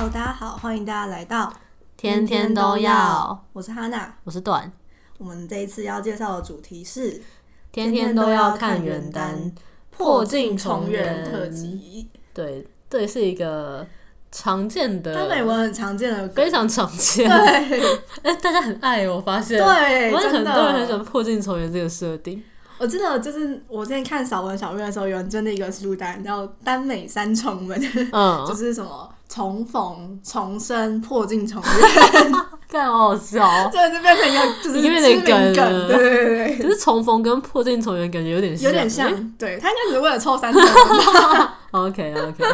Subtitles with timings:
[0.00, 1.52] Hello，大家好，欢迎大家来到
[1.96, 3.44] 天天都要。
[3.52, 4.70] 我是哈娜，我是段。
[5.18, 7.20] 我们这一次要介绍的主题是
[7.72, 9.52] 天天都要看原单
[9.90, 12.08] 破镜重圆特辑。
[12.32, 13.84] 对，这是一个
[14.30, 17.28] 常见的，耽美文很常见的，非常常见。
[17.28, 22.40] 对， 哎，大家很爱，我发现，对，我很多人很喜欢破镜重圆这个设定。
[22.78, 27.80] 我记得就是我之前看扫文小月的时候，有人真的一个书单叫“耽美三重门”，
[28.12, 32.32] 嗯， 就是什么重逢、重生、破镜重圆，
[32.70, 35.54] 看好好笑，对，就变成一个就是知名梗，
[35.88, 36.58] 对对对。
[36.58, 40.62] 可是重逢跟破镜重圆感觉有点有点像，对，他应该只是为了凑三重。
[41.72, 42.44] OK OK，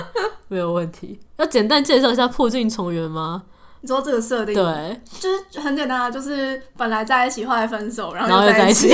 [0.49, 1.21] 没有问题。
[1.37, 3.43] 要简单介绍一下破镜重圆吗？
[3.81, 8.91] 你说这个设定，对，就是很简单啊，就是本来在一起，后来分手，然后又在一起。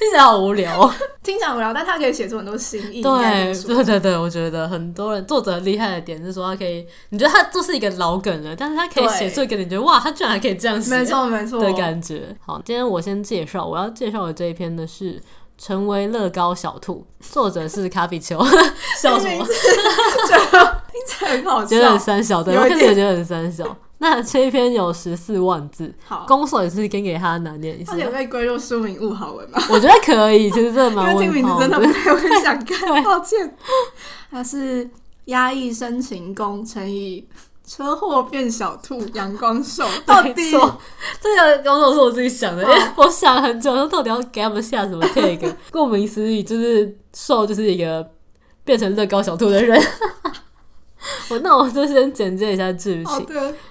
[0.00, 0.90] 听起来好无聊，
[1.22, 3.02] 听起来无聊，但他可以写出很多新意。
[3.02, 12.34] 对，对对对，我觉得很多人作者厉害的点是说，他可以，你觉得他就是一个老梗了，但是他可以写出一个你觉得哇，他居然还可以这样写，没错没错的感觉。
[12.46, 15.16] 好，今天我先介绍，我要介绍的这一篇的是
[15.58, 18.42] 《成为乐高小兔》，作者是卡比丘，
[18.98, 19.44] 笑什么？
[19.44, 23.76] 听起来很好笑，觉得很三小，对，我看也觉得很三小。
[24.02, 27.92] 那这一篇有十四万字，好，攻守也是先给他拿念一下。
[27.92, 29.62] 它有被归入书名物好文吗？
[29.68, 31.12] 我觉得可以，其实真的蛮。
[31.12, 33.54] 因为听名字真的不太会想看，抱歉。
[34.30, 34.88] 他是
[35.26, 37.28] 压抑深情攻乘以
[37.66, 40.32] 车祸变小兔阳光受，到底
[41.20, 45.54] 这个攻受是我自己想的，因为我想很久，说到底要给他们下什么 tag？
[45.70, 48.08] 顾名思义，就是受就是一个
[48.64, 49.78] 变成乐高小兔的人。
[51.30, 53.26] 我那我就先简介一下剧情，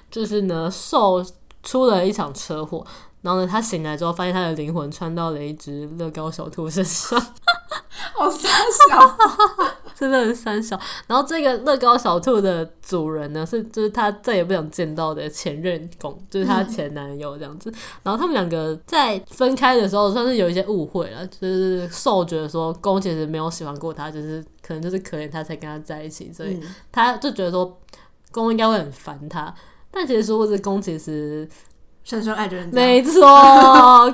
[0.10, 1.24] 就是呢，受
[1.62, 2.86] 出了一场车祸，
[3.22, 7.20] 然后呢，他醒来之后发现他的灵魂穿到了一只乐高小兔身上，
[8.16, 8.52] 好三
[8.90, 9.18] 小，
[9.96, 10.80] 真的是三小。
[11.08, 17.70] 然后这个乐高小兔的主人呢，是就是他再也不想见到的前任公，就是他前男友这样子。
[17.72, 24.44] 嗯、然后他们两个在分开的时候，算是有一些误会了，就是受觉得说公其实没有喜欢过他，就是。
[24.62, 26.62] 可能就是可怜他才跟他在一起，所以
[26.92, 27.76] 他就觉得说
[28.32, 29.52] 公应该会很烦他，
[29.90, 31.50] 但其实说是公其实
[32.10, 32.68] 深深爱着人。
[32.74, 33.22] 没错，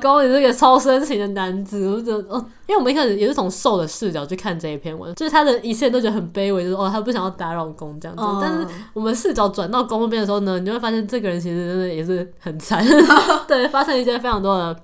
[0.01, 1.88] 攻也是个超深情的男子。
[1.89, 2.35] 我觉得哦，
[2.67, 8.22] 因为我们一开始也是从受的视角去看这一篇文，就是他的一切都觉得很卑微，就是哦，他不想要打扰公这样子。
[8.22, 12.85] 嗯、但是我们视角转到公那边的时候呢，你就会发现这个人其实真的也是很惨，
[13.47, 14.75] 对，发生一些非常多的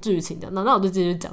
[0.00, 0.46] 剧情的。
[0.52, 1.32] 那那我就继续讲。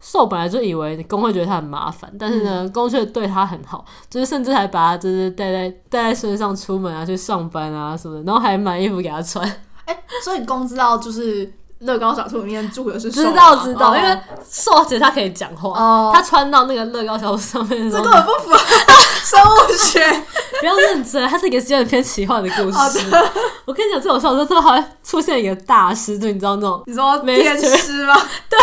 [0.00, 9.44] 受本来就以为公会觉得他很麻烦，但是呢，公却对他很好，就是甚至还把他就是带在带在身上出门啊，去上班啊什么的，然后还买衣服给他穿。
[9.88, 11.50] 哎、欸，所以公知道就是
[11.80, 18.58] 乐高小兔里面住的是受，知道知道，因为受其实他可以讲话，哦、他穿到那个乐高小兔上面这根本不符合
[19.24, 20.06] 生物学。
[20.60, 23.10] 不要认真，它是一个有点偏奇幻的故事。
[23.10, 23.32] 的
[23.64, 28.20] 我跟你讲，这种小说之后还会出现一个大师，就你知道那种你说天师吗？
[28.50, 28.58] 对，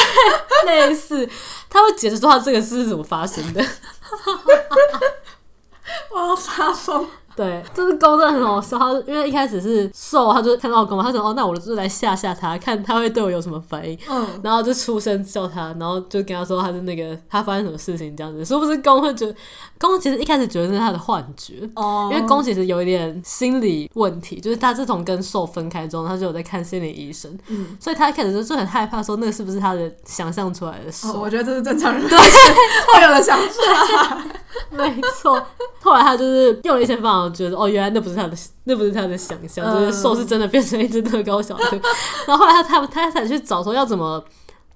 [0.65, 1.25] 类似，
[1.69, 3.63] 他会解释说他这个事是怎么发生的。
[6.13, 7.07] 我要发疯。
[7.37, 8.79] 对，就是公真的很好笑。
[8.79, 18.45] 他因为一开始是受，他就看到公嘛，他说：“哦，那我就来吓吓他，看他会对我有什么反应。”嗯， 然后就出声叫他，然后就跟他说他是那个他发生什么事情这样子。
[18.45, 19.35] 是不是公会觉得
[19.77, 31.07] 公其实一开始觉得是他的幻觉哦，因为公其实有一点心理问题，就是他自从跟受分开之后，他就有在看心理医生，嗯，所以他一开始就就很害怕说那个是不是他的想象出来的事。
[31.09, 34.23] 哦，我觉得这是正常人对会有的想法，
[34.71, 35.41] 没错。
[35.81, 37.24] 后来他就是用了一些方法。
[37.29, 41.75] 觉得哦，原来那不是他的，那不是他的想象，嗯、就是兽是真的变成一只乐高小兔。
[42.27, 44.23] 然后后来他他他才去找说要怎么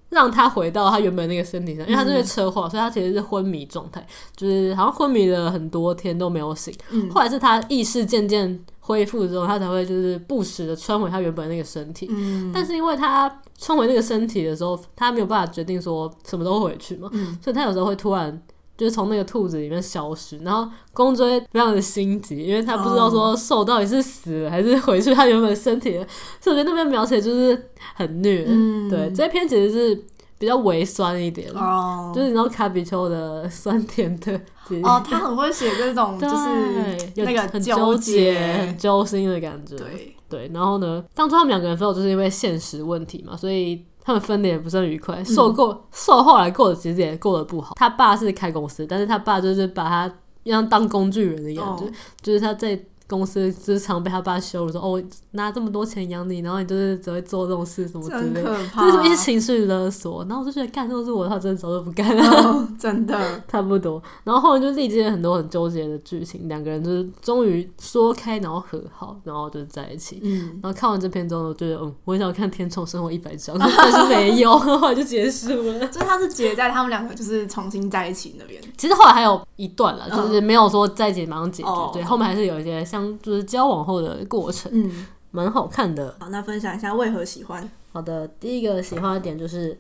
[0.10, 4.06] 让他回到他原本那个身体上，因为他是因为车祸，所以他其实是昏迷状态，
[4.36, 6.74] 就是好像昏迷了很多天都没有醒。
[6.92, 12.08] 嗯、后来是他意识渐渐恢复之后，他才会就是不时的穿回他原本那个身体。
[12.10, 18.42] 嗯、但是因为他穿回那个身体的时候，他没有办法决定说什么时候回去嘛，嗯、所以他有时候会突然。
[18.80, 26.08] 就是从那个兔子里面消失，然后公追非常的心急，因为他不知道说兽到底是死了还是回去他原本身体了，
[26.40, 28.46] 所以我觉得那边描写就是很虐。
[28.48, 30.06] 嗯、对，这篇其实是
[30.38, 34.40] 比较微酸一点，哦、就是你知道卡比丘的酸甜的
[34.82, 39.76] 哦，他很会写这种 就是那个很纠结、很揪心的感觉。
[39.76, 43.84] 对对，然后呢，当初他们两个人分手就是因为现实问题嘛，所以。
[44.10, 47.76] 他们分的也不是很愉快，受过受后来过的其实也过得不好。
[47.76, 50.12] 他爸是开公司，但是他爸就是把他
[50.44, 52.76] 让当工具人的样子，哦、就是他在
[53.10, 60.24] 公司时常被他爸羞辱说，哦，拿这么多钱养你，然后你就是只会做这种事什么之类的，就是一些情绪勒索。
[60.26, 63.20] 然后我就觉得，干，如果是我的话，真的早就不干了，哦，真的
[63.50, 64.02] 差不多。
[64.24, 70.20] 然后后来就历经了很多很纠结的剧情，两个人就是终于说开，然后和好，然后就在一起。
[70.24, 75.88] 嗯，然后看完这篇之后，我觉得，嗯，我很想看《天宠生活一百章》， 但是没有，后来就结束了。
[75.88, 78.62] 就是他是结在他们两个就是重新在一起那边。
[78.78, 86.16] 其实后来还有一段了，就是没有说在一起马上解决，哦，对，后面还是有一些像就是交往后的过程，嗯，蛮好看的。
[86.20, 87.70] 好，那分享一下为何喜欢？
[87.92, 89.78] 好的，第一个喜欢的点就是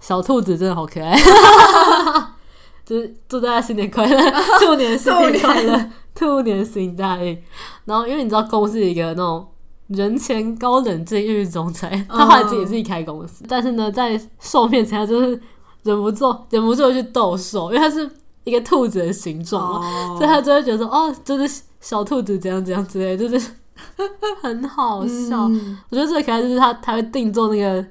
[0.00, 1.16] 小兔子真的好可爱，
[2.84, 4.16] 就是祝大家新年快乐，
[4.60, 7.40] 兔年新年快乐， 兔年行大运。
[7.84, 9.46] 然后因为你知道公司一个那种
[9.88, 15.40] 人前高冷静郁总裁，他后来自己自己开公司，嗯，但是呢，在兽面前他就是
[15.82, 18.08] 忍不住忍不住去逗兽，因为他是。
[18.46, 20.18] 一个兔子的形状嘛，oh.
[20.18, 23.50] 所以他就会觉得说，哦，就是小兔子怎样怎样之类，就是
[24.42, 25.46] 很好笑。
[25.48, 27.86] 嗯、我觉得最可爱就是他，他会定做那个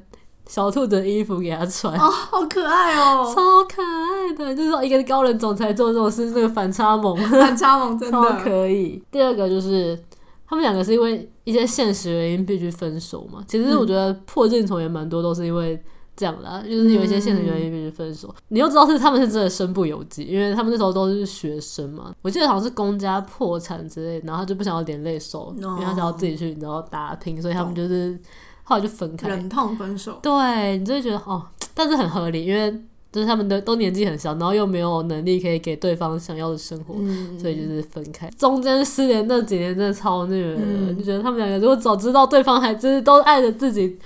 [0.45, 4.53] 小兔子的衣服给他穿，哦， 好可爱哦，超可爱的。
[4.53, 9.01] 就是说，一个高冷总裁做这种事，那个反差萌，反差萌真的 超可以。
[9.09, 9.97] 第二个就是
[10.45, 13.41] 他们两个是因为一些现实原因必须分手嘛。
[13.47, 15.81] 其实我觉得破镜重圆蛮多都是因为。
[16.15, 18.29] 这样啦，就是有一些现实原因必须分手。
[18.29, 22.13] 嗯、你又知道是他们是真的身不由己，因为他们那时候都是学生嘛。
[22.21, 28.17] 我记得好像是公家破产之类，然后他就不想要连累手，哦、因为他想要自己去然后打拼，所以他们就是
[28.63, 30.17] 后来就分开，忍痛分手。
[30.21, 32.71] 对，你就会觉得哦，但是很合理，因为
[33.11, 38.29] 就是他们的都年纪很小，然后又没有能力可以给对方想要的生活，嗯、所以就是分开。
[38.37, 43.97] 中间失联那几年真的超虐的，嗯、就觉得他们两个如果早知道对方还就是都爱着自己，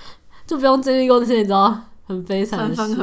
[0.47, 1.85] 就不用经历过这些，你知道。
[2.09, 2.95] 很悲惨的事，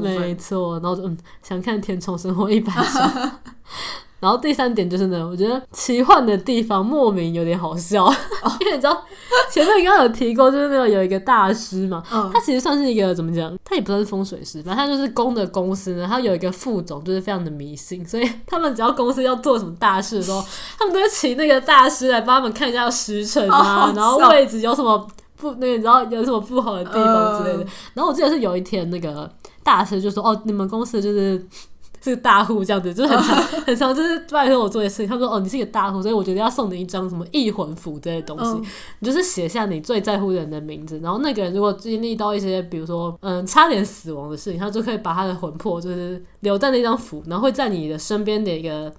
[0.00, 0.74] 没错。
[0.74, 3.10] 然后就嗯，想看《天虫生活一百章》。
[4.20, 8.14] 然后第三点就是呢，我觉得奇幻的地方莫名有点好笑，哦、
[8.60, 9.02] 因为你知道
[9.50, 20.40] 前面刚刚有提过，就是那个有一个大师嘛，嗯、他其实算是一个怎么讲，他也不算是风水师，反正他就是公的公司呢，他有一个副总就是非常的迷信，所以他们只要公司要做什么大事的时候，
[20.78, 25.04] 他们都会请那个大师来帮他们看一下时辰啊，哦、然后位置有什么。
[25.42, 27.64] 不，那个你知道有什么不好的地方之类的。
[27.64, 29.28] Uh, 然后我记得是有一天，那个
[29.64, 31.44] 大师就说：“哦，你们公司就是
[32.00, 38.64] 是个大户，这样子，就是很常、 uh, 很常，就是拜托我做些事情。”他说：“哦，你是一个大户，所以我觉得要送你一张什么异魂符这些东西，uh,
[39.00, 41.00] 你就是写下你最在乎的人的名字。
[41.00, 48.92] 然后那个人如果经历到一些，比如说嗯差点死亡的事情，他就可以把他的魂魄就是留在那张符，然后会在你的身边的一个。”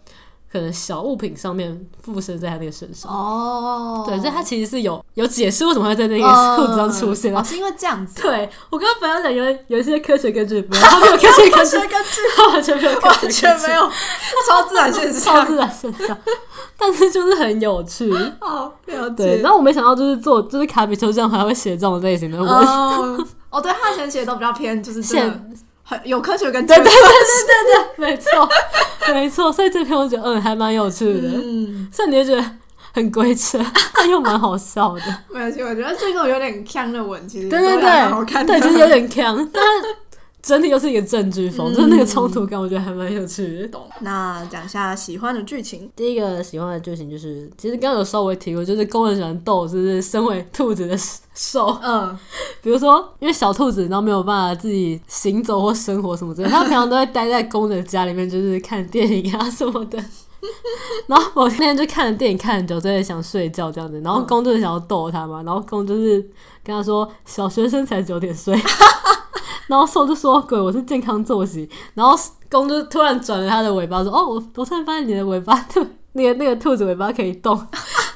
[0.54, 3.12] 可能小物品上面附身在他那个身上。
[3.12, 8.22] 哦，对，所以他其实是有有解释为什么会在那个裤子上出现，哦，是因为这样子。
[8.22, 11.28] 对，我刚刚本来讲有有一些科学根据，没有，他没有科
[11.66, 12.22] 学根据
[12.54, 13.82] 完全没有，完全没有，
[14.48, 16.16] 超自然现象，超自然现象，
[16.78, 18.14] 但是就是很有趣。
[18.40, 19.16] 哦，了解。
[19.16, 25.56] 对，然后我没想到就是做就是卡比丘这样还会写这种类型的文，哦，对，他以前写的都比较偏就是现。
[25.83, 28.50] 很有科学根据，对对对对对，没错
[29.13, 32.51] 没错，所以这篇我觉得嗯还蛮有趣的，嗯，所以你就觉得
[32.94, 33.59] 很规则，
[33.95, 35.01] 但又蛮好笑的。
[35.30, 39.95] 没有，我觉得这个有点腔的文，其实对对对，对，就是有点腔，但是。
[40.44, 43.68] 整体又是一个正剧风，嗯、就是那个冲突感，我觉得还蛮有趣的。
[43.69, 43.81] 懂。
[44.01, 45.90] 那讲一下喜欢的剧情。
[45.95, 50.98] 第一个喜欢的剧情就是，其实刚刚有稍微提过，就是工人喜欢逗，就是身为兔子的
[51.34, 51.80] 兽。
[51.81, 52.19] 嗯。
[52.62, 59.97] 比如说，因为小兔子，然后没有办法自己行走或生活什么之类的，他平常都会待在宫的家里面，就是看电影啊什么的。
[61.07, 64.02] 然后我那天就看了电影看很久，真的想睡觉这样子。
[64.02, 66.19] 然后公就是想要逗他嘛，然后公就是
[66.62, 68.54] 跟他说：“小学生才九点睡。”
[69.68, 72.18] 然后兽就说：“鬼，我是健康作息。”然后
[72.52, 77.56] 公就突然转了他的尾巴说：“哦，我我突然发现你的尾巴，兔 那个那个兔子尾巴可以动。”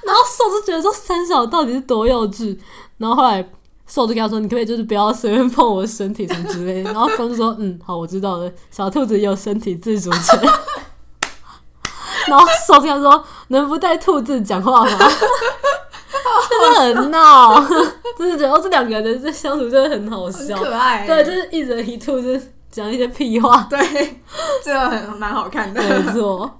[0.05, 2.57] 然后兽就觉得说：“三小到底是多幼稚？”
[2.97, 3.41] 然后后来
[3.87, 8.51] 兽就跟他说：“你可不可以就是不要随便碰我的身体什么之类的。”然后公就说：“嗯，好，我知道了。
[8.69, 10.41] 小兔子也有身体自主权。”
[12.27, 14.91] 然后兽就跟他说：“能不带兔子讲话吗？”
[16.49, 17.59] 真的很闹，
[18.17, 21.05] 真是觉得哦，这两个人的相处真的很好笑，可爱。
[21.05, 23.67] 对，就是一人一兔，就是讲一些屁话。
[23.69, 23.79] 对，
[24.63, 26.59] 这个很蛮好看的，没错。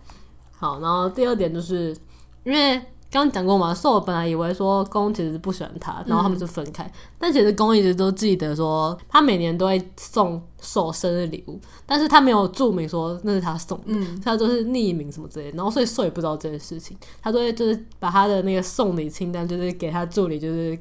[0.60, 1.96] 好，然后第二点就是
[2.44, 2.82] 因为。
[3.18, 6.84] 刚刚讲过嘛，受本来以为说公其实不喜欢他，然后他们就分开。
[6.84, 15.58] 嗯、但其实公一直都记得说，他每年都会送受生日礼物，但是他没有注明说那是他送的，嗯、他就是匿名什么之类的。
[15.58, 20.78] 然后所以受也不知道这件事情，他都会就是把他的那个送礼清单就是给他助理，就是。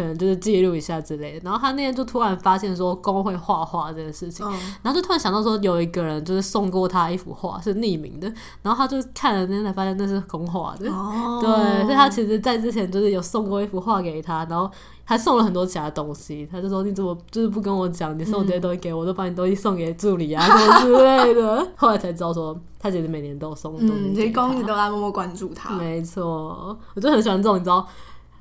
[0.00, 1.40] 可可能就是记录一下之类的。
[1.44, 4.52] 然后他那天就突然发现说公会画画这件事情，嗯、
[4.82, 14.70] 然后就突然想到说有一个人就是送过他一幅画是匿名的，然后他就看了那天才发现那是公画的，哦、对，所以他其实在之前就是有送过一幅画给他，然后。
[15.02, 18.16] 还送了很多其他东西，他就说，你怎么就是不跟我讲？
[18.16, 21.66] 你送这些东西给我，嗯、我都把你东西送给助理啊， 什么之类的。
[21.74, 23.92] 后来才知道说，他其实每年都送东西。
[23.92, 25.74] 嗯，其实公司都在默默关注他。
[25.74, 27.84] 没错，我就很喜欢这种你知道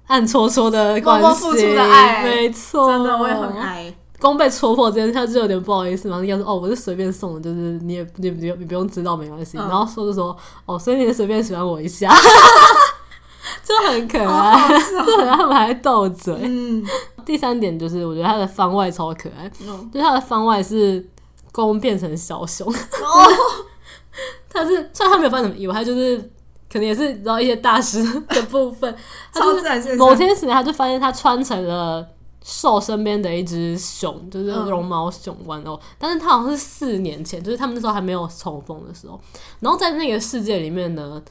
[0.09, 2.23] 暗戳戳的关系，默默付出的爱。
[2.23, 3.95] 没错，真的我也很爱。
[4.19, 9.57] 公被戳破这件事，他就有点不好意思嘛，应该说哦，我是随便送的，就是你也你不用你不用知道没关系。
[9.57, 10.35] 嗯、然后说就说
[10.65, 12.11] 哦，所以你随便喜欢我一下。
[13.63, 16.35] 就很可爱，对，他们还斗嘴。
[16.41, 16.83] 嗯，
[17.23, 21.07] 第三点就是，我觉得他的番外超可爱，嗯、就他的番外是
[21.51, 22.67] 公变成小熊。
[22.67, 22.73] 哦，
[24.49, 26.17] 他是虽然他没有发生什么意外，他就是
[26.71, 28.95] 可能也是知道一些大师的部分。
[29.33, 32.07] 他就是某天醒来，他就发现他穿成了
[32.43, 35.73] 兽身边的一只熊，就是绒毛熊玩偶。
[35.75, 39.19] 嗯、但是他好像是四年前，就是他们那时候还没有重逢的时候。
[39.59, 41.21] 然后在那个世界里面呢。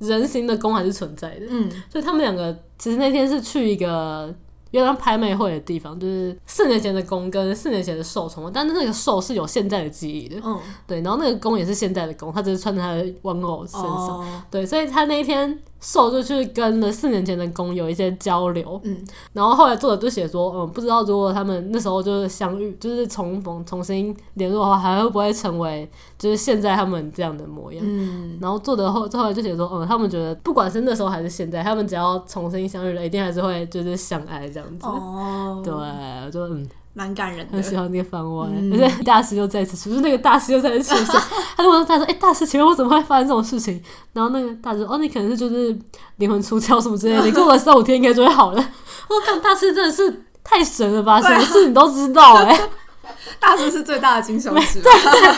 [0.00, 4.34] 人形的弓还是存在的，嗯，所以他们两个其实那天是去一个
[4.70, 15.58] 原来拍卖会的地方，就是四年前的弓跟四年前的兽重，但是那个兽是有现在的记忆的，嗯，对，然后那个弓也是现在的弓，他只是穿在他的玩偶身上，哦、对，所以他那一天。
[15.80, 18.96] 兽就去跟了四年前的工有一些交流，嗯，
[19.32, 27.82] 然后后来作者就写说，嗯，不知道如果他们那时候就是相遇，就是重逢、重新联络的话，还会不会成为就是现在他们这样的模样？
[27.84, 34.86] 嗯，然后作者后后来就写说，嗯，他们觉得不管是那时候还是现在，他们只要重新相遇了，一定还是会就是相爱这样子。
[34.86, 36.68] 哦，对，就嗯。
[36.92, 41.20] 蛮感人的，很喜欢那个番外，而且、嗯、大师又再次出现，那个大师又再次出现，
[41.56, 43.80] 他就问他说：“哎、欸，大师，请问我怎么会发生这种事情？”
[44.12, 45.76] 然后那个大师说：“哦，你可能是就是
[46.16, 48.68] 灵魂出窍什么之类的， 你过了三五天应该就会好了。”
[49.08, 52.70] 我看大师真的是太神了吧，什么事你都知道哎、欸，
[53.38, 54.92] 大师是最大的金手指，对，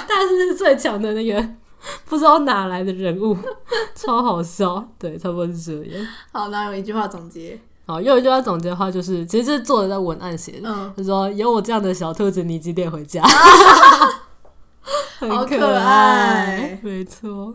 [0.07, 1.49] 大师是最强的那个
[2.07, 3.37] 不知道哪来的人物，
[3.95, 6.07] 超好笑，对，差不多是这样。
[6.33, 7.61] 好，那有一句话总结。
[7.93, 10.61] 好，又一句话总结的话就是，其实这是作者在文案写的。
[10.65, 13.23] 嗯，他说：“有我这样的小兔子，你几点回家？”
[15.21, 17.55] 很可爱，好可爱，没错。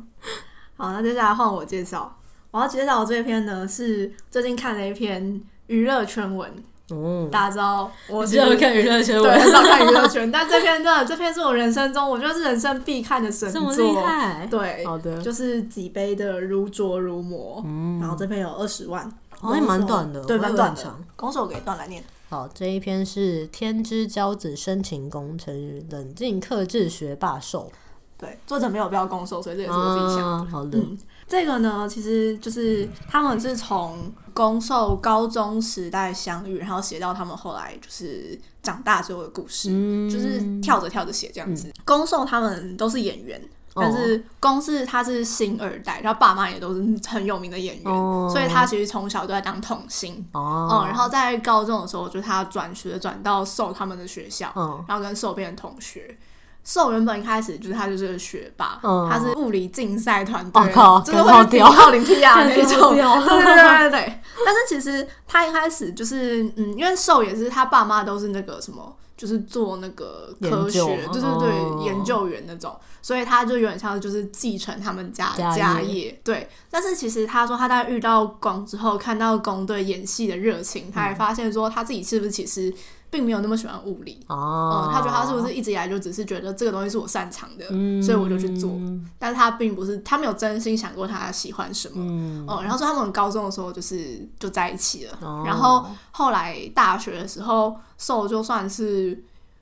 [0.76, 2.16] 好，那接下来换我介绍。
[2.52, 6.54] 我要介绍的这篇呢，是最近看了一篇娱乐圈文。
[6.92, 10.30] 嗯，大家知道我只有看娱乐圈文，对，很少看娱乐圈。
[10.30, 13.74] 但这篇真的，这篇是我人生中我觉得是人生必看的神作。
[13.74, 14.48] 这么厉害？
[14.52, 17.64] 对，好的，就是几杯的如琢如磨。
[17.66, 19.12] 嗯，然后这篇有二十万。
[19.40, 20.96] 好像蛮短的，对，蛮短的。
[21.16, 22.04] 攻受给段来念。
[22.30, 27.72] 好，这一篇是天之骄子深情攻，成于冷静克制学霸受。
[28.18, 30.26] 对，作者没有标攻受，所以这也是我自己想的。
[30.26, 41.72] 啊、好的、嗯，这个呢，其实就是他们是从攻受高中时代相遇，然后写到他们后来就是长大之后的故事，嗯、就是跳着跳着写这样子。
[41.86, 43.42] 攻受、嗯、他们都是演员。
[43.80, 50.26] 但是攻是他是星二代，然后爸妈也都是很有名的演员，哦、所以他其实从小都在当童星。
[50.34, 56.18] 哦、嗯，然后在高中的时候，就他转学转到受他们的学校，嗯、然后跟受变成同学。
[56.64, 62.94] 受原本一开始就是他就是个学霸，嗯、他是物理竞赛团队，哦、就是会比奥林匹亚那 种。
[62.94, 64.22] 对对对对对。
[64.46, 68.94] 但是其实他一开始就是嗯，因为受也是他爸妈都是那个什么。
[69.18, 70.80] 就是做那个科学，
[71.12, 76.48] 对对对，哦、研究员那种，所以他就有点像就是继承他们家家业，家业对。
[76.70, 82.72] 但是其实他说他在遇到宫之后，看到宫对演戏的热情，他还发现说他自己是不是其实
[83.10, 84.20] 并没有那么喜欢物理。
[84.28, 88.72] 哦、嗯，他觉得他是不是一直以来就只是觉得这个东西是我擅长的，嗯、所以我就去做。
[89.18, 97.78] 但是他并不是，他没有真心想过他喜欢什么，嗯，嗯，然后说他们高中的时候就是就在一起了，哦、然后后来大学的时候。
[98.00, 99.20] 受就算是，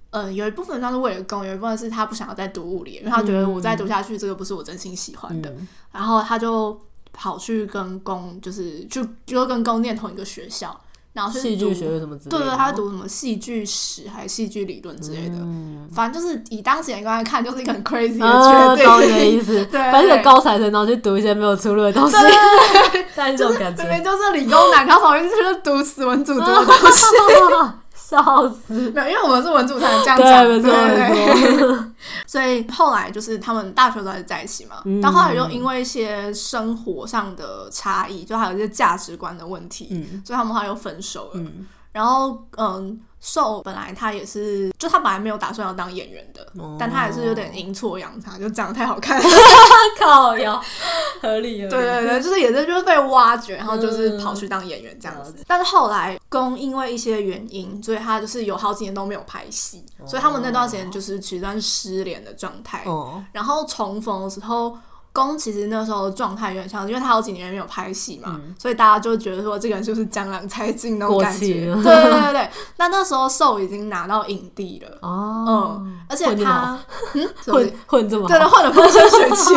[0.09, 5.49] 嗯，有一部分他是为了攻，有一部分是他不想要再读物理，因为他觉得我再读下去，这个不是我真心喜欢的。
[5.51, 6.77] 嗯、然后他就
[7.13, 10.77] 跑去跟工，就是就就跟工念同一个学校，
[11.15, 12.37] 然后是戏剧学什么之类的。
[12.37, 15.35] 对对，他读什么戏剧史还是戏剧理论之类的。
[15.37, 18.85] 嗯、反正就是以当时眼光来看，就是一个很 crazy 的决定。
[18.85, 22.17] 高的、嗯、意思， 对，反正高材生，然后去读一些没有出路的东西。
[23.15, 27.05] 但 是这种感觉，明明就是理工男，他跑去就是读死文组读的东西。
[28.07, 28.91] 笑死！
[28.91, 31.77] 没有，因为我们是文组才能这样讲，对对。
[32.27, 41.31] 所以后来就是他们大学都还是在一起嘛，嗯、但后来又因为一些生活上的差异，就还有一些价值观的问题，嗯、所以他们后来又分手了。
[41.35, 49.27] 嗯、然后，嗯，受本来他也是，就他本来没有打算要当演员的，哦、但他也是有点阴错阳差，就长得太好看了，
[49.99, 50.61] 靠腰，
[51.19, 51.69] 合理了。
[51.71, 55.33] 对对对，就是也是就是被挖掘，然后就是跑去当演员这样子。
[55.35, 62.83] 嗯、但是后来公因为一些原因，所以他就是有好几年都没有拍戏，哦、所以他们那段时间就是其实一段失联的状态。
[62.85, 64.77] 哦，然后重逢的时候。
[65.15, 71.73] 宫其实那时候状态有点像，因为他好几年没有拍戏嘛，嗯、所以大家就觉得说这个人就是江郎才尽那种感觉。
[71.75, 76.77] 对对对对，那那时候受已经拿到影帝了哦，嗯，而且他
[77.13, 79.53] 嗯 混混这么对对混的风生水起，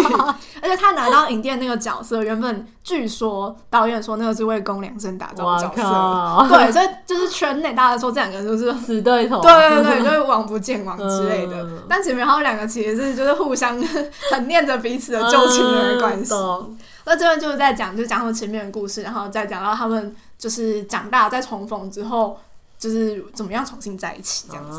[0.63, 11.63] 而且他拿到影帝那个角色，原本据说导演说那个是为公良正打造的角色，对，所以就是圈内大家说这两个人就是死对头，对对对，就是王不见 王之类的。
[11.65, 13.79] 嗯、但前面他们两个其实是就是互相
[14.33, 15.47] 很念着彼此的旧。
[15.49, 22.39] 情人关系，嗯、那这边就是在讲，就讲他们前面的故事，然后再讲到他们就是长大再重逢之后，
[22.79, 24.79] 就是怎么样重新在一起这样子。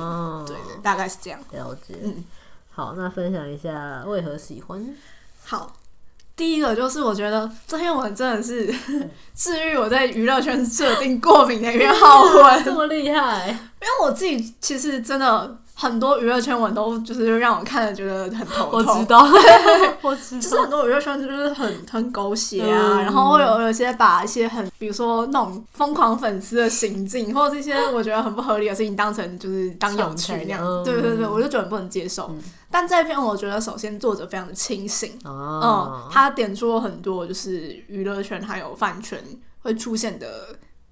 [0.54, 1.40] 对，大概是这样。
[1.52, 1.96] 了解。
[2.04, 2.24] 嗯，
[2.72, 4.96] 好，那分享一下为何喜欢。
[5.44, 5.74] 好，
[6.40, 8.74] 第一个就是我觉得这篇文真的是
[9.36, 13.50] 治愈我在娱乐圈设定过敏的一篇好 文，这么厉害。
[13.50, 15.58] 因为我自己其实真的。
[15.82, 18.94] 很多娱乐圈文都就是让我看了觉得很头痛。
[18.94, 19.26] 我知道，
[20.04, 30.84] 我知道，就是很多娱乐圈就是很 很狗血啊，嗯、然后会有有些把一些很，比如说那种疯狂粉丝的行径，或者是一些我觉得很不合理的事情当成就是当有趣那样。
[30.84, 32.28] 对对对，我就觉得不能接受。
[32.30, 39.18] 嗯、但这篇我觉得首先作者非常的清醒，哦、嗯，他点出了很多就是娱乐圈还有饭圈
[39.62, 40.28] 会出现的。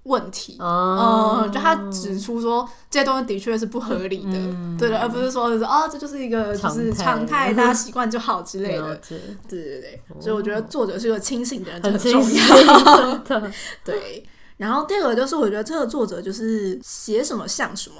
[0.04, 0.98] 问题，嗯，
[1.42, 13.18] 嗯，就他指出说这些东西的确是不合理的，嗯、对的，而不是说就是哦，这就是一个就是常态，大家习惯就好之类的， 对对对，所以我觉得作者是个清醒的人很重要，
[13.84, 14.24] 对。
[14.56, 17.96] 然后第二个就是我觉得这个作者就是写什么像什么，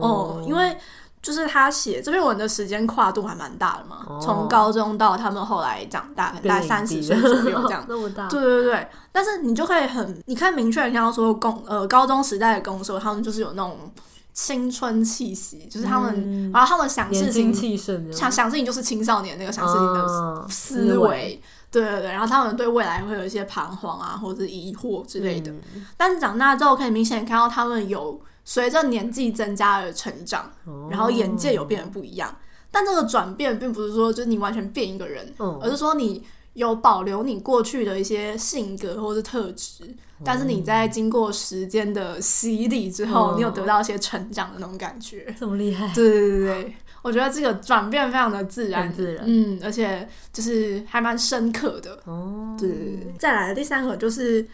[0.00, 0.76] 哦、嗯，因为。
[1.26, 7.84] 就是他写这篇文的时间跨度还蛮大的嘛，从、哦、高中到他们后来长大，可能大概三十岁左右这样。
[7.90, 8.28] 那么大。
[8.28, 13.90] 对对对，但是你就可以很，你看明确看到说宫呃高中时代的宫寿，他们就是有那种
[14.32, 17.52] 青春气息，就是他们，嗯、然后他们想事情，
[18.12, 25.50] 想想事情就是青少年那个想事情的思维，哦、对对对，然后他们对未来会有一些彷徨啊，或者是疑惑之类的。
[25.74, 28.20] 嗯、但是长大之后可以明显看到他们有。
[28.48, 30.50] 随着年纪增加而成长，
[30.88, 32.34] 然后眼界有变得不一样。
[32.70, 36.22] 但这个转变并不是说就是你完全变一个人，而是说你
[36.52, 39.84] 有保留你过去的一些性格或是特质，
[40.24, 45.34] 但是你在经过时间的洗礼之后，你有得到一些成长的那种感觉。
[45.38, 45.92] 这么厉害？
[45.92, 51.98] 对对对对，我觉得这个转变非常的自然，自然，嗯，而且就是还蛮深刻的。
[52.04, 54.46] 哦，对，再来的第三个就是。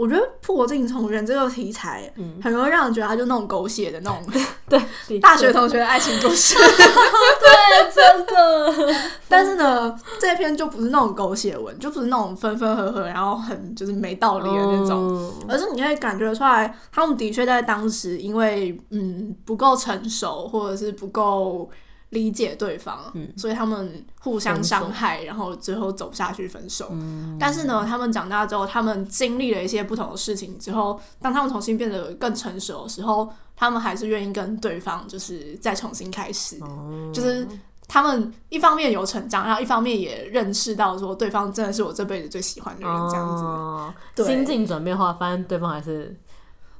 [0.00, 2.10] 我觉得破镜重圆这个题材，
[2.42, 4.18] 很容易让人觉得他就那种狗血的那种，
[4.66, 8.94] 对，大学同学的爱情故事， 对，真的。
[9.28, 21.70] 但是呢，这篇就不是那种狗血文，就不是那种分分合合，然后很就是没道理的那种，而是你可以感觉出来，他们的确在当时因为嗯不够成熟，或者是不够。
[22.10, 26.88] 理解对方，嗯、所以他们互相伤害，然后最后走不下去分手。
[26.90, 36.58] 嗯、但是呢，他们长大之后，他们经历了一些不同的事情之后，当他们重新变得更成熟的时候，他们还是愿意跟对方就是再重新开始。
[36.62, 37.46] 哦、就是
[37.86, 44.24] 他们一方面有成长，然后一方面也认识到说对方真的是我这辈子最喜欢的人，这样子。
[44.24, 46.16] 心境转变的话，发现对方还是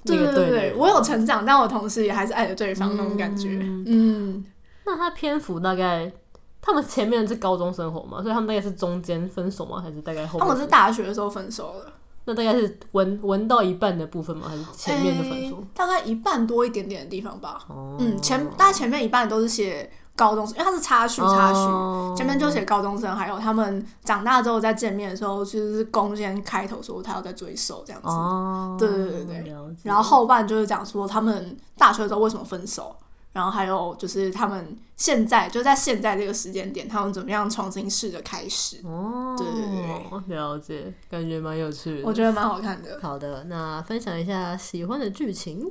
[0.04, 3.60] 对对对对，我有成长，但我同时也还是爱着对方那种感觉。
[3.60, 3.84] 嗯。
[3.86, 4.44] 嗯
[4.90, 6.12] 那他篇幅大概，
[6.61, 9.81] 他们前面是高中生活嘛，所以他们大概是中间分手吗？
[9.81, 10.40] 还是大概后面？
[10.40, 11.92] 他们是大学的时候分手的。
[12.24, 14.48] 那大概是文文到一半的部分吗？
[14.48, 15.57] 还是前面的分手？
[15.57, 17.61] 欸、大概一半多一点点的地方吧。
[17.68, 28.09] 哦、嗯，前大概前面一半都是写高中生，因为他是插叙插叙，哦、前面就写高中生，还有他们长大之后再见面的时候，其实是攻先开头说他要再追手这样子。
[28.09, 29.55] 哦，对对对对。
[29.83, 32.94] 然后后半就是讲说他们大学的时候为什么分手。
[33.32, 38.80] 然后还有就是他们现在就在现在这个时间点，他们怎么样重新试着开始？
[38.84, 42.98] 哦，对对对，了解，感觉蛮有趣的，我觉得蛮好看的。
[43.02, 45.70] 好的，那分享一下喜欢的剧情。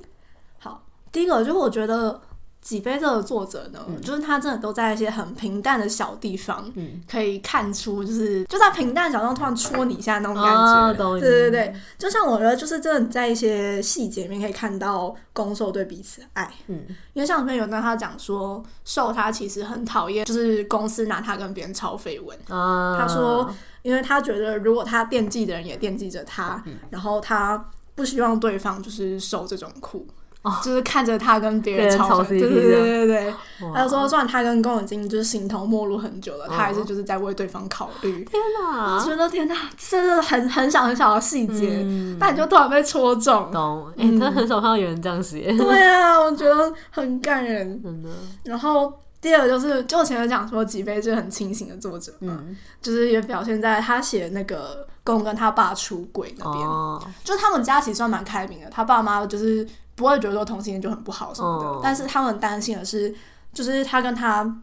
[0.59, 2.21] 好，第一个就是我觉得。
[2.61, 11.03] 几杯这个作者呢，嗯、就是他真的都在一些很平淡的小地方，嗯、可以看出就是就在平淡小地方突然戳你一下那种感觉。
[11.03, 16.51] 哦、对对对，就像我觉得就是真的在一些细节里面可以看到攻受对彼此的爱。
[16.67, 22.37] 嗯，因为像里面有跟他讲说，受他其实很讨厌，就是公司拿他跟别人抄绯闻。
[22.49, 23.49] 啊、他说，
[23.81, 30.05] 因为他觉得如果他惦记的人也惦记着他，嗯、然后他不希望对方就是受这种苦。
[30.49, 33.33] 哦、就是看着他跟别人吵，对对对对对。
[33.73, 38.23] 他就说，虽然他跟宫已经就是形同陌路很久了，他还是就是在为对方考虑。
[38.23, 38.95] 天哪！
[38.95, 43.51] 我觉得天哪，这是很很小很小的细节，嗯、但你就突然被戳中。
[43.51, 43.91] 懂？
[43.97, 45.53] 哎、欸，真的很少看到有人这样写。
[45.57, 47.83] 对啊，我觉得很感人。
[47.83, 48.09] 真的。
[48.45, 59.67] 然后第二个就是，就我前面讲说，吉飞是很清醒的作者嘛，嗯、就是也表现在他写那个宫跟他爸出轨那边，哦、就他们家其实算蛮开明的，他爸妈就是。
[59.99, 61.81] 不会觉得说同性恋就很不好什么的，oh.
[61.83, 63.13] 但是他们担心的是，
[63.51, 64.61] 就是他跟他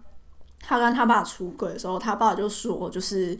[0.60, 3.38] 他跟他爸出轨的时候，他爸就说，就是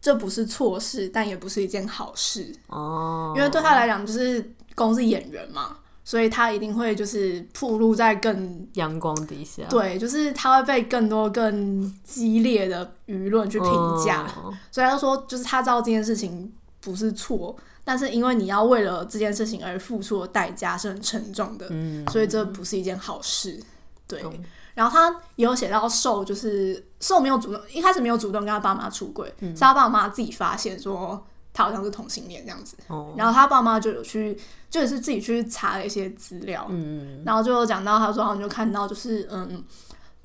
[0.00, 3.36] 这不是错事，但也不是一件好事哦，oh.
[3.36, 13.70] 因为对他来讲，就是公是演员嘛，所以他一定会就是暴露在更阳光底下，对，就是他会被更多更激烈的舆论去评
[14.02, 14.54] 价，oh.
[14.70, 17.54] 所以他就说，就是他知道这件事情不是错。
[17.88, 23.58] 但是因为你要为了这件事情而付出的代价是很沉重的，嗯，所以这不是一件好事，
[24.06, 24.20] 对。
[24.24, 39.64] 嗯、然后他也有写到受，就是受没有主动，一开始没有主动跟他爸妈出轨，嗯、是他爸妈自己发现说他好像是同性恋这样子，哦、然后他爸妈就有去，就也是自己去查了一些资料，嗯，然后就讲到他说好像就看到就是嗯。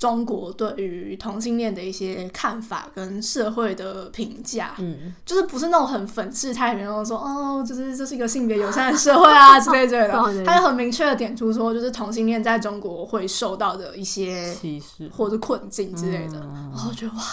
[0.04, 10.14] 中国对于同性恋的一些看法跟社会的评价，嗯，就是不是那种很粉饰太平，然后说哦，就是这是一个性别友善的社会啊之类之类的，
[10.44, 15.08] 他就很明确的点出说，就是同性恋在中国会受到的一些歧视。
[15.08, 16.38] 或者困境之类的。
[16.40, 17.24] 然后我觉得哇，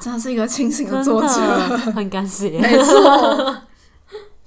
[0.00, 1.28] 真的是一个清醒的作者，
[1.94, 3.56] 很感谢， 没错。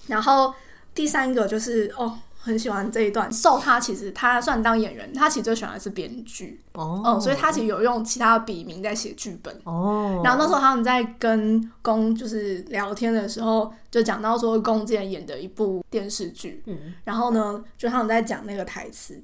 [0.07, 0.53] 然后
[0.93, 2.19] 第三个就是哦。
[2.45, 3.31] 很喜欢这一段。
[3.31, 10.21] 受他其实他算当演员，他其实最喜欢的是编剧哦，嗯，所以他其实有用其他的笔名在写剧本哦。
[10.25, 19.21] 然后那时候他们在跟宫就是聊天的时候，就讲到说宫之前演的一部电视剧，嗯，然后呢，就他们在讲那个台词。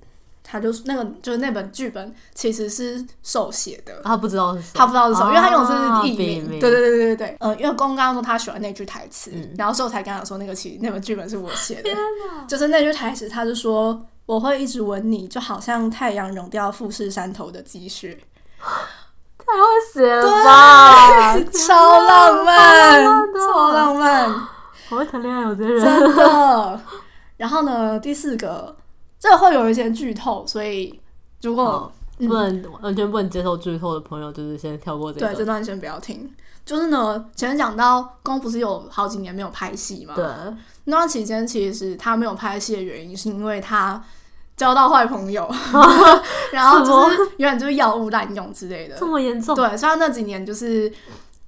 [0.51, 4.01] 他就是那个，就是那本剧本其实是手写的。
[4.03, 6.59] 他不知道是谁，他不知道是谁，因为他用的是艺名。
[6.59, 11.89] 对对对对对，嗯，因为公刚刚说他喜欢那句台词，然后所以我才刚刚说那个其实那本剧本是我写的。
[12.47, 18.17] 就是那句台词，他就说我会一直吻你，就好像太阳融掉富士山头的积雪。
[19.38, 21.38] 太会写了吧！
[21.53, 24.29] 超浪漫，超浪漫。
[24.89, 26.81] 好会谈恋爱，有些人真的。
[27.38, 28.75] 然后呢，第四个。
[29.19, 30.99] 这会有一些剧透，所以
[31.41, 35.34] 如果不能完全不能接受剧透的朋友，就是先跳过这段。
[35.34, 36.32] 对，这段先不要听。
[36.65, 40.13] 就是呢，前面讲到宫不是有好几年没有拍戏嘛？
[40.15, 40.25] 对。
[40.86, 44.01] 那段期间，其实他没有拍戏的原因，是因为他
[44.55, 45.49] 交到坏朋友，
[46.53, 49.55] 然后就是原来就是药物滥用之类的，这么严重？
[49.55, 50.91] 对，虽然那几年就是。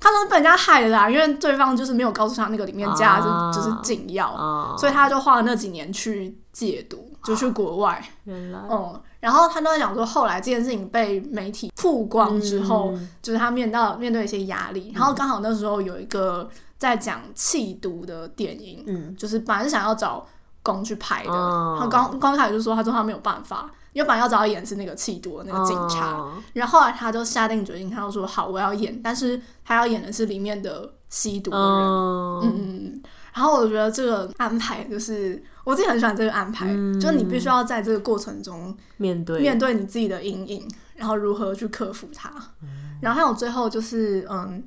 [0.04, 8.04] 他说被人家害了啦，因为对方就是没有告诉他那个里面加的就是禁药，啊、所以他就花了那几年去戒毒，就去国外。
[8.26, 20.28] 原来，嗯，然后他都在讲说，后来这件事情被媒体曝光之后，嗯、就是他面到面对一些压力，嗯、然后刚好那时候有一个在讲弃毒的电影，嗯，就是本来是想要找
[20.62, 23.70] 工去拍的，啊、他刚刚开始就说，他说他没有办法。
[23.94, 26.32] 因为本来要找他演是那个气毒的那个警察，oh.
[26.54, 32.46] 然后后来他就下定决心，他就说好，我要演，但是他要演的是里面的吸毒的人，oh.
[32.46, 42.30] 嗯，然后我觉得这个安排就是我自己很喜欢这个安排，嗯、就是你必须要在这个过程中面对面对你自己的阴影，然后如何去克服它，
[42.64, 44.64] 嗯、然后还有最后就是嗯，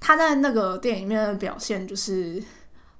[0.00, 2.42] 他在那个电影里面的表现就是。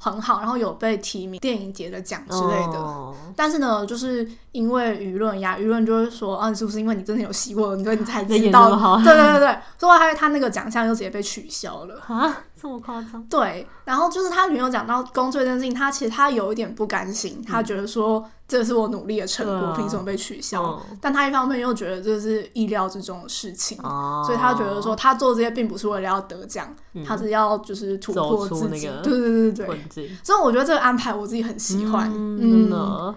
[0.06, 2.78] 很好，然后有被提名电影节的奖之类的。
[2.78, 3.12] Oh.
[3.34, 8.70] 但是呢，就是因为舆论呀，舆论就会说，啊，是不是因为你真的有吸过，你你才知道？
[9.02, 12.38] 对对对对，所以他他那个奖项就直接被取消了啊。
[12.60, 13.22] 这么夸张？
[13.28, 20.80] 对，然后就是他女友讲到工作这件事情，他其实他有一点不甘心，他觉得说这是我努力的成果，凭什么被取消？
[21.00, 23.76] 但他一方面又觉得这是意料之中的事情，
[24.24, 26.74] 所以他觉得说他做这些并不是为了要得奖，
[27.06, 28.88] 他是要就是突破自己。
[29.02, 33.14] 对对对对对，所以我觉得这个安排我自己很喜欢，嗯。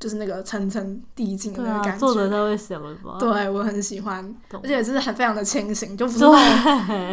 [0.00, 3.18] 就是那个层层递进的那个感觉，作者他会想的吧？
[3.18, 6.24] 对，我很喜欢，而且就是很非常的清醒，就不是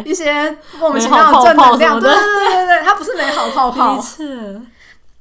[0.05, 1.99] 一些莫名其妙的正能量。
[1.99, 4.01] 对对对对对，它不是美好泡泡。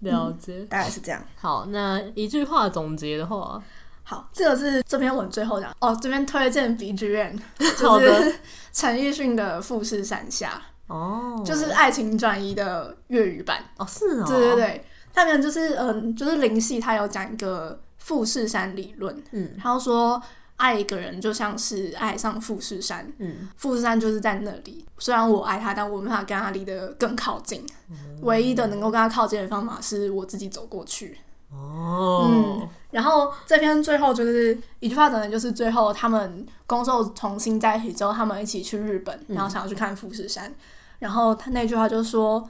[0.00, 1.22] 了解，大概是这样。
[1.36, 3.62] 好，那一句话总结的话，
[4.02, 8.34] 好，这个是这篇文最后讲哦，这边推荐 B G M，就是
[8.72, 10.62] 陈奕迅的《富士山下》
[10.94, 13.64] 哦，就是爱情转移的粤语版。
[13.78, 14.84] 哦，是哦，对对对。
[15.14, 20.22] 下面就是嗯，就是林夕他有讲一个富士山理论，嗯，他说
[20.56, 31.18] 爱一个人就像是爱上富士山，嗯，富士山就是在那里，虽然我爱他，但我没办法跟他离得更靠近，嗯、唯一的能够跟他靠近的方法是我自己走过去，
[31.50, 40.54] 哦，嗯，然后这篇最后就是一句话，等的就是最后他们攻受重新在一起之后，他们一起去日本，然后想要去看富士山，嗯、
[41.00, 42.48] 然后他那句话就说。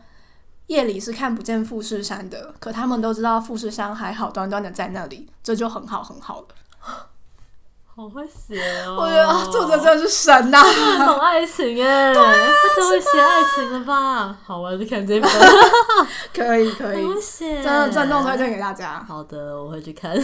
[0.68, 6.48] 夜里是看不见富士山的，可他们都知道富士山还好端端的在那里，这就很好很好了。
[7.96, 8.94] 好会写哦！
[9.00, 14.36] 我觉得作者真的是神呐、啊，懂爱情哎，对，他真会写爱情的吧？
[14.44, 15.30] 好，我要去看这本，
[16.34, 17.06] 可以可以，
[17.40, 19.02] 真的郑重推荐给大家。
[19.08, 20.14] 好的，我会去看。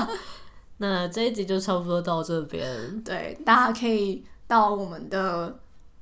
[0.76, 5.58] 那这一集就差不多到这边，对，大家可以到我们的。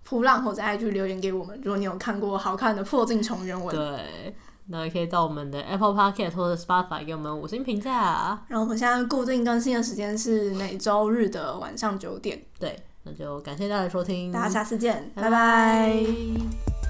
[0.09, 4.37] 普浪或者 IG 留言给我们，如果你有看过好看的破镜重圆文，对，
[4.69, 8.43] 那也可以到我们的 Apple Podcast 或者 Spotify 给我们五星评价。
[8.49, 12.43] 然后我们现在固定更新的时间是每周日的晚上九点。
[12.59, 15.31] 对，那就感谢大家的收听，大家下次见，拜拜。
[15.31, 16.86] 拜拜。